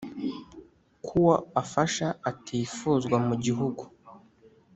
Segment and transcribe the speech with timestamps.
[1.05, 3.83] Ko uwo afasha atifuzwa mu gihugu